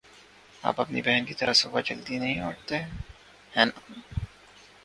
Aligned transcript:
آپ 0.63 0.81
اپنی 0.81 1.01
بہن 1.01 1.25
کی 1.25 1.33
طرح 1.33 1.53
صبح 1.53 1.81
جلدی 1.81 2.19
نہیں 2.19 2.41
اٹھتے، 2.41 2.77
ہے 3.57 3.65
نا؟ 3.65 3.79